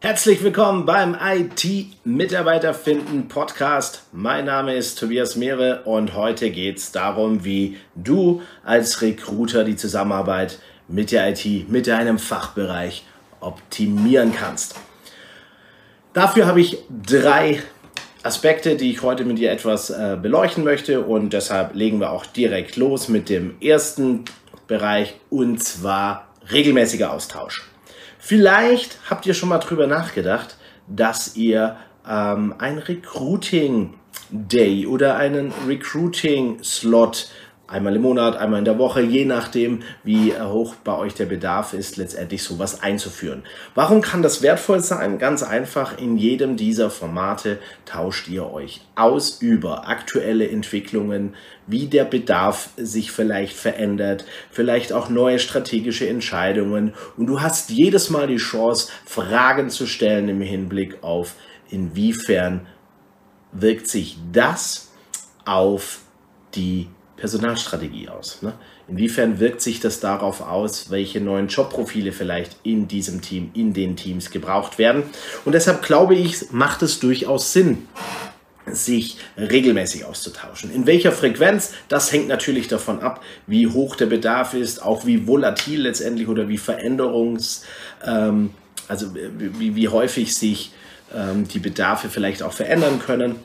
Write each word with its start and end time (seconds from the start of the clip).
Herzlich 0.00 0.44
willkommen 0.44 0.86
beim 0.86 1.16
IT-Mitarbeiter 1.20 2.72
finden 2.72 3.26
Podcast. 3.26 4.04
Mein 4.12 4.44
Name 4.44 4.76
ist 4.76 4.96
Tobias 4.96 5.34
Mehre 5.34 5.82
und 5.86 6.14
heute 6.14 6.52
geht 6.52 6.78
es 6.78 6.92
darum, 6.92 7.44
wie 7.44 7.78
du 7.96 8.40
als 8.62 9.02
Recruiter 9.02 9.64
die 9.64 9.74
Zusammenarbeit 9.74 10.60
mit 10.86 11.10
der 11.10 11.28
IT, 11.28 11.68
mit 11.68 11.88
deinem 11.88 12.20
Fachbereich 12.20 13.04
optimieren 13.40 14.32
kannst. 14.32 14.76
Dafür 16.12 16.46
habe 16.46 16.60
ich 16.60 16.78
drei 17.04 17.60
Aspekte, 18.22 18.76
die 18.76 18.92
ich 18.92 19.02
heute 19.02 19.24
mit 19.24 19.38
dir 19.38 19.50
etwas 19.50 19.90
äh, 19.90 20.16
beleuchten 20.22 20.62
möchte 20.62 21.00
und 21.00 21.32
deshalb 21.32 21.74
legen 21.74 21.98
wir 21.98 22.12
auch 22.12 22.24
direkt 22.24 22.76
los 22.76 23.08
mit 23.08 23.28
dem 23.28 23.60
ersten 23.60 24.26
Bereich 24.68 25.16
und 25.28 25.60
zwar 25.60 26.28
regelmäßiger 26.52 27.12
Austausch. 27.12 27.64
Vielleicht 28.28 28.98
habt 29.08 29.24
ihr 29.24 29.32
schon 29.32 29.48
mal 29.48 29.56
drüber 29.56 29.86
nachgedacht, 29.86 30.58
dass 30.86 31.34
ihr 31.34 31.78
ähm, 32.06 32.54
ein 32.58 32.76
Recruiting 32.76 33.94
Day 34.28 34.86
oder 34.86 35.16
einen 35.16 35.50
Recruiting 35.66 36.62
Slot 36.62 37.30
einmal 37.68 37.94
im 37.94 38.02
Monat, 38.02 38.36
einmal 38.36 38.60
in 38.60 38.64
der 38.64 38.78
Woche, 38.78 39.02
je 39.02 39.26
nachdem, 39.26 39.82
wie 40.02 40.32
hoch 40.34 40.74
bei 40.82 40.96
euch 40.96 41.14
der 41.14 41.26
Bedarf 41.26 41.74
ist, 41.74 41.98
letztendlich 41.98 42.42
sowas 42.42 42.82
einzuführen. 42.82 43.42
Warum 43.74 44.00
kann 44.00 44.22
das 44.22 44.42
wertvoll 44.42 44.80
sein? 44.80 45.18
Ganz 45.18 45.42
einfach, 45.42 45.98
in 45.98 46.16
jedem 46.16 46.56
dieser 46.56 46.90
Formate 46.90 47.58
tauscht 47.84 48.28
ihr 48.28 48.50
euch 48.50 48.80
aus 48.94 49.42
über 49.42 49.86
aktuelle 49.86 50.48
Entwicklungen, 50.48 51.34
wie 51.66 51.86
der 51.86 52.04
Bedarf 52.04 52.70
sich 52.78 53.12
vielleicht 53.12 53.54
verändert, 53.54 54.24
vielleicht 54.50 54.92
auch 54.92 55.10
neue 55.10 55.38
strategische 55.38 56.08
Entscheidungen 56.08 56.94
und 57.18 57.26
du 57.26 57.42
hast 57.42 57.70
jedes 57.70 58.08
Mal 58.08 58.26
die 58.26 58.36
Chance, 58.36 58.90
Fragen 59.04 59.68
zu 59.68 59.86
stellen 59.86 60.30
im 60.30 60.40
Hinblick 60.40 61.02
auf, 61.02 61.34
inwiefern 61.70 62.66
wirkt 63.52 63.88
sich 63.88 64.16
das 64.32 64.90
auf 65.44 66.00
die 66.54 66.88
Personalstrategie 67.18 68.08
aus? 68.08 68.42
Ne? 68.42 68.54
Inwiefern 68.88 69.38
wirkt 69.40 69.60
sich 69.60 69.80
das 69.80 70.00
darauf 70.00 70.40
aus, 70.40 70.90
welche 70.90 71.20
neuen 71.20 71.48
Jobprofile 71.48 72.12
vielleicht 72.12 72.56
in 72.62 72.88
diesem 72.88 73.20
Team, 73.20 73.50
in 73.54 73.74
den 73.74 73.96
Teams 73.96 74.30
gebraucht 74.30 74.78
werden? 74.78 75.02
Und 75.44 75.52
deshalb 75.52 75.82
glaube 75.82 76.14
ich, 76.14 76.50
macht 76.52 76.82
es 76.82 77.00
durchaus 77.00 77.52
Sinn, 77.52 77.86
sich 78.66 79.16
regelmäßig 79.36 80.04
auszutauschen. 80.04 80.70
In 80.72 80.86
welcher 80.86 81.12
Frequenz, 81.12 81.72
das 81.88 82.12
hängt 82.12 82.28
natürlich 82.28 82.68
davon 82.68 83.00
ab, 83.00 83.22
wie 83.46 83.66
hoch 83.66 83.96
der 83.96 84.06
Bedarf 84.06 84.54
ist, 84.54 84.82
auch 84.82 85.06
wie 85.06 85.26
volatil 85.26 85.82
letztendlich 85.82 86.28
oder 86.28 86.48
wie 86.48 86.58
Veränderungs, 86.58 87.64
ähm, 88.04 88.50
also 88.88 89.14
wie, 89.14 89.74
wie 89.74 89.88
häufig 89.88 90.34
sich 90.34 90.72
ähm, 91.14 91.48
die 91.48 91.58
Bedarfe 91.58 92.08
vielleicht 92.08 92.42
auch 92.42 92.52
verändern 92.52 93.00
können. 93.04 93.36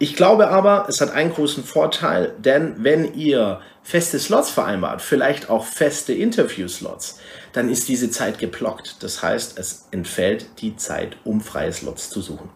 Ich 0.00 0.14
glaube 0.14 0.48
aber, 0.48 0.86
es 0.88 1.00
hat 1.00 1.10
einen 1.10 1.32
großen 1.32 1.64
Vorteil, 1.64 2.32
denn 2.38 2.76
wenn 2.78 3.14
ihr 3.14 3.60
feste 3.82 4.18
Slots 4.20 4.48
vereinbart, 4.48 5.02
vielleicht 5.02 5.50
auch 5.50 5.64
feste 5.64 6.12
Interview-Slots, 6.12 7.18
dann 7.52 7.68
ist 7.68 7.88
diese 7.88 8.08
Zeit 8.08 8.38
geblockt. 8.38 9.02
Das 9.02 9.22
heißt, 9.22 9.58
es 9.58 9.88
entfällt 9.90 10.46
die 10.60 10.76
Zeit, 10.76 11.16
um 11.24 11.40
freie 11.40 11.72
Slots 11.72 12.10
zu 12.10 12.20
suchen. 12.20 12.48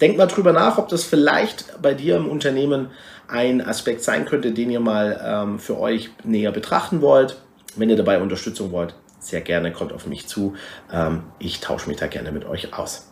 Denk 0.00 0.16
mal 0.16 0.26
drüber 0.26 0.52
nach, 0.52 0.78
ob 0.78 0.88
das 0.88 1.04
vielleicht 1.04 1.82
bei 1.82 1.92
dir 1.92 2.16
im 2.16 2.28
Unternehmen 2.28 2.90
ein 3.26 3.60
Aspekt 3.60 4.02
sein 4.02 4.24
könnte, 4.24 4.52
den 4.52 4.70
ihr 4.70 4.80
mal 4.80 5.20
ähm, 5.22 5.58
für 5.58 5.78
euch 5.78 6.08
näher 6.24 6.52
betrachten 6.52 7.02
wollt. 7.02 7.36
Wenn 7.76 7.90
ihr 7.90 7.96
dabei 7.96 8.18
Unterstützung 8.18 8.72
wollt, 8.72 8.94
sehr 9.18 9.42
gerne 9.42 9.72
kommt 9.72 9.92
auf 9.92 10.06
mich 10.06 10.26
zu. 10.26 10.54
Ähm, 10.90 11.24
ich 11.38 11.60
tausche 11.60 11.88
mich 11.88 11.98
da 11.98 12.06
gerne 12.06 12.32
mit 12.32 12.46
euch 12.46 12.72
aus. 12.72 13.10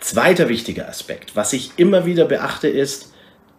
Zweiter 0.00 0.50
wichtiger 0.50 0.88
Aspekt, 0.88 1.36
was 1.36 1.54
ich 1.54 1.70
immer 1.78 2.04
wieder 2.04 2.26
beachte 2.26 2.68
ist 2.68 3.13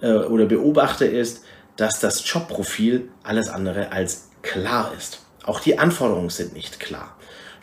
äh, 0.05 0.25
oder 0.25 0.45
beobachte 0.45 1.05
ist, 1.05 1.43
dass 1.77 1.99
das 1.99 2.21
Jobprofil 2.31 3.09
alles 3.23 3.49
andere 3.49 3.91
als 3.91 4.29
klar 4.43 4.93
ist. 4.97 5.19
Auch 5.43 5.59
die 5.59 5.79
Anforderungen 5.79 6.29
sind 6.29 6.53
nicht 6.53 6.79
klar. 6.79 7.17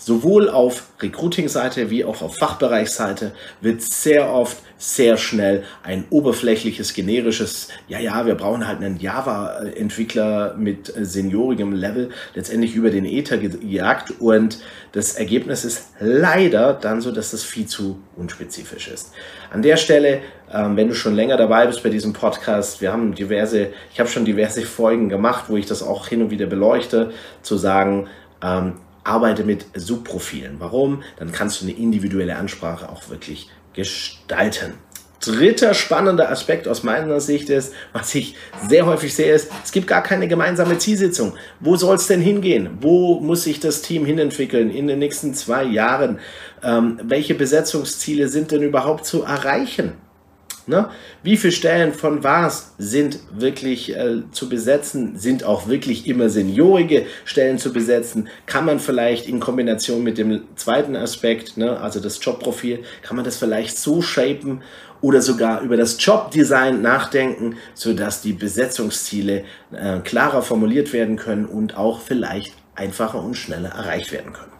Sowohl 0.04 0.48
auf 0.48 0.88
Recruiting-Seite 1.00 1.88
wie 1.90 2.04
auch 2.04 2.22
auf 2.22 2.36
Fachbereichsseite 2.36 3.32
wird 3.60 3.82
sehr 3.82 4.32
oft 4.32 4.56
sehr 4.82 5.16
schnell 5.16 5.62
ein 5.84 6.06
oberflächliches, 6.10 6.92
generisches, 6.92 7.68
ja, 7.86 8.00
ja, 8.00 8.26
wir 8.26 8.34
brauchen 8.34 8.66
halt 8.66 8.78
einen 8.78 8.98
Java-Entwickler 8.98 10.56
mit 10.58 10.92
seniorigem 10.96 11.72
Level 11.72 12.10
letztendlich 12.34 12.74
über 12.74 12.90
den 12.90 13.04
Ether 13.04 13.38
gejagt 13.38 14.12
und 14.18 14.58
das 14.90 15.14
Ergebnis 15.14 15.64
ist 15.64 15.90
leider 16.00 16.74
dann 16.74 17.00
so, 17.00 17.12
dass 17.12 17.30
das 17.30 17.44
viel 17.44 17.66
zu 17.66 18.00
unspezifisch 18.16 18.88
ist. 18.88 19.12
An 19.52 19.62
der 19.62 19.76
Stelle, 19.76 20.20
ähm, 20.52 20.76
wenn 20.76 20.88
du 20.88 20.96
schon 20.96 21.14
länger 21.14 21.36
dabei 21.36 21.68
bist 21.68 21.84
bei 21.84 21.90
diesem 21.90 22.12
Podcast, 22.12 22.80
wir 22.80 22.92
haben 22.92 23.14
diverse, 23.14 23.68
ich 23.92 24.00
habe 24.00 24.10
schon 24.10 24.24
diverse 24.24 24.62
Folgen 24.66 25.08
gemacht, 25.08 25.44
wo 25.46 25.56
ich 25.56 25.66
das 25.66 25.84
auch 25.84 26.08
hin 26.08 26.22
und 26.22 26.30
wieder 26.30 26.46
beleuchte, 26.46 27.12
zu 27.42 27.56
sagen, 27.56 28.08
ähm, 28.42 28.74
arbeite 29.04 29.44
mit 29.44 29.66
Subprofilen. 29.74 30.56
Warum? 30.58 31.02
Dann 31.16 31.32
kannst 31.32 31.60
du 31.60 31.66
eine 31.66 31.74
individuelle 31.74 32.36
Ansprache 32.36 32.88
auch 32.88 33.08
wirklich 33.08 33.48
gestalten. 33.74 34.74
Dritter 35.24 35.72
spannender 35.72 36.30
Aspekt 36.30 36.66
aus 36.66 36.82
meiner 36.82 37.20
Sicht 37.20 37.48
ist, 37.48 37.72
was 37.92 38.12
ich 38.14 38.34
sehr 38.68 38.86
häufig 38.86 39.14
sehe, 39.14 39.32
ist, 39.32 39.52
es 39.62 39.70
gibt 39.70 39.86
gar 39.86 40.02
keine 40.02 40.26
gemeinsame 40.26 40.78
Zielsitzung. 40.78 41.34
Wo 41.60 41.76
soll 41.76 41.94
es 41.94 42.08
denn 42.08 42.20
hingehen? 42.20 42.78
Wo 42.80 43.20
muss 43.20 43.44
sich 43.44 43.60
das 43.60 43.82
Team 43.82 44.04
hinentwickeln 44.04 44.70
in 44.70 44.88
den 44.88 44.98
nächsten 44.98 45.32
zwei 45.34 45.62
Jahren? 45.62 46.18
Ähm, 46.64 46.98
welche 47.04 47.36
Besetzungsziele 47.36 48.26
sind 48.26 48.50
denn 48.50 48.62
überhaupt 48.62 49.06
zu 49.06 49.22
erreichen? 49.22 49.92
Ne? 50.66 50.88
Wie 51.22 51.36
viele 51.36 51.52
Stellen 51.52 51.92
von 51.92 52.22
was 52.22 52.74
sind 52.78 53.18
wirklich 53.32 53.96
äh, 53.96 54.22
zu 54.30 54.48
besetzen? 54.48 55.18
Sind 55.18 55.44
auch 55.44 55.66
wirklich 55.66 56.06
immer 56.06 56.28
seniorige 56.28 57.06
Stellen 57.24 57.58
zu 57.58 57.72
besetzen? 57.72 58.28
Kann 58.46 58.64
man 58.64 58.78
vielleicht 58.78 59.28
in 59.28 59.40
Kombination 59.40 60.02
mit 60.04 60.18
dem 60.18 60.42
zweiten 60.54 60.94
Aspekt, 60.94 61.56
ne, 61.56 61.80
also 61.80 61.98
das 61.98 62.24
Jobprofil, 62.24 62.84
kann 63.02 63.16
man 63.16 63.24
das 63.24 63.38
vielleicht 63.38 63.76
so 63.76 64.02
shapen 64.02 64.62
oder 65.00 65.20
sogar 65.20 65.62
über 65.62 65.76
das 65.76 65.96
Jobdesign 65.98 66.80
nachdenken, 66.80 67.56
sodass 67.74 68.22
die 68.22 68.32
Besetzungsziele 68.32 69.44
äh, 69.72 69.98
klarer 69.98 70.42
formuliert 70.42 70.92
werden 70.92 71.16
können 71.16 71.44
und 71.44 71.76
auch 71.76 72.00
vielleicht 72.00 72.54
einfacher 72.76 73.22
und 73.22 73.34
schneller 73.34 73.70
erreicht 73.70 74.12
werden 74.12 74.32
können. 74.32 74.52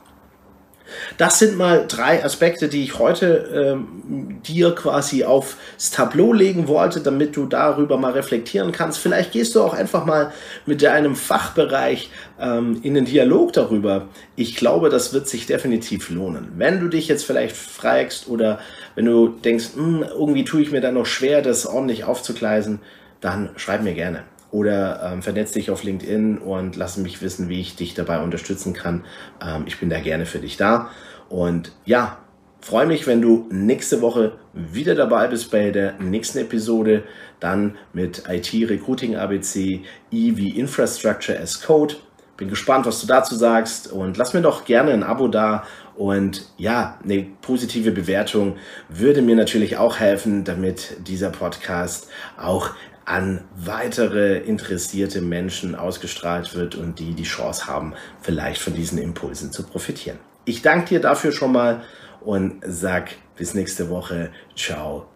Das 1.16 1.38
sind 1.38 1.56
mal 1.56 1.84
drei 1.86 2.24
Aspekte, 2.24 2.68
die 2.68 2.82
ich 2.82 2.98
heute 2.98 3.76
ähm, 3.76 4.40
dir 4.46 4.74
quasi 4.74 5.24
aufs 5.24 5.90
Tableau 5.90 6.32
legen 6.32 6.68
wollte, 6.68 7.00
damit 7.00 7.36
du 7.36 7.46
darüber 7.46 7.96
mal 7.96 8.12
reflektieren 8.12 8.72
kannst. 8.72 8.98
Vielleicht 8.98 9.32
gehst 9.32 9.54
du 9.54 9.62
auch 9.62 9.74
einfach 9.74 10.04
mal 10.04 10.32
mit 10.66 10.82
deinem 10.82 11.16
Fachbereich 11.16 12.10
ähm, 12.40 12.80
in 12.82 12.94
den 12.94 13.04
Dialog 13.04 13.52
darüber. 13.52 14.08
Ich 14.36 14.56
glaube, 14.56 14.88
das 14.88 15.12
wird 15.12 15.28
sich 15.28 15.46
definitiv 15.46 16.10
lohnen. 16.10 16.52
Wenn 16.56 16.80
du 16.80 16.88
dich 16.88 17.08
jetzt 17.08 17.24
vielleicht 17.24 17.56
fragst 17.56 18.28
oder 18.28 18.58
wenn 18.94 19.04
du 19.04 19.28
denkst, 19.28 19.70
hm, 19.74 20.04
irgendwie 20.08 20.44
tue 20.44 20.62
ich 20.62 20.70
mir 20.70 20.80
da 20.80 20.90
noch 20.90 21.06
schwer, 21.06 21.42
das 21.42 21.66
ordentlich 21.66 22.04
aufzugleisen, 22.04 22.80
dann 23.20 23.50
schreib 23.56 23.82
mir 23.82 23.94
gerne 23.94 24.24
oder 24.52 25.00
ähm, 25.02 25.22
vernetz 25.22 25.52
dich 25.52 25.70
auf 25.70 25.82
LinkedIn 25.82 26.38
und 26.38 26.76
lass 26.76 26.98
mich 26.98 27.22
wissen, 27.22 27.48
wie 27.48 27.60
ich 27.60 27.74
dich 27.74 27.94
dabei 27.94 28.22
unterstützen 28.22 28.74
kann. 28.74 29.04
Ähm, 29.44 29.64
ich 29.66 29.80
bin 29.80 29.90
da 29.90 29.98
gerne 29.98 30.26
für 30.26 30.38
dich 30.38 30.56
da. 30.56 30.90
Und 31.28 31.72
ja, 31.86 32.18
freue 32.60 32.86
mich, 32.86 33.06
wenn 33.06 33.22
du 33.22 33.48
nächste 33.50 34.02
Woche 34.02 34.32
wieder 34.52 34.94
dabei 34.94 35.26
bist 35.28 35.50
bei 35.50 35.70
der 35.70 35.94
nächsten 35.98 36.38
Episode. 36.38 37.02
Dann 37.40 37.76
mit 37.94 38.24
IT 38.28 38.52
Recruiting 38.70 39.16
ABC, 39.16 39.80
E 40.10 40.36
wie 40.36 40.50
Infrastructure 40.50 41.40
as 41.40 41.62
Code. 41.62 41.96
Bin 42.36 42.48
gespannt, 42.48 42.84
was 42.84 43.00
du 43.00 43.06
dazu 43.06 43.34
sagst 43.34 43.90
und 43.90 44.16
lass 44.18 44.34
mir 44.34 44.42
doch 44.42 44.64
gerne 44.64 44.92
ein 44.92 45.02
Abo 45.02 45.28
da 45.28 45.64
und 45.94 46.46
ja, 46.56 46.98
eine 47.04 47.26
positive 47.42 47.90
Bewertung 47.90 48.56
würde 48.88 49.22
mir 49.22 49.36
natürlich 49.36 49.76
auch 49.76 49.98
helfen, 49.98 50.44
damit 50.44 50.96
dieser 51.06 51.30
Podcast 51.30 52.08
auch 52.38 52.70
an 53.12 53.44
weitere 53.54 54.38
interessierte 54.38 55.20
Menschen 55.20 55.74
ausgestrahlt 55.74 56.54
wird 56.54 56.76
und 56.76 56.98
die 56.98 57.12
die 57.12 57.24
Chance 57.24 57.66
haben, 57.66 57.92
vielleicht 58.22 58.62
von 58.62 58.72
diesen 58.72 58.96
Impulsen 58.96 59.52
zu 59.52 59.64
profitieren. 59.64 60.18
Ich 60.46 60.62
danke 60.62 60.88
dir 60.88 61.00
dafür 61.00 61.30
schon 61.30 61.52
mal 61.52 61.82
und 62.22 62.62
sag 62.64 63.10
bis 63.36 63.52
nächste 63.52 63.90
Woche. 63.90 64.30
Ciao, 64.56 65.08